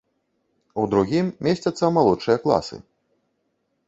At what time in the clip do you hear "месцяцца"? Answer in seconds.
1.47-1.85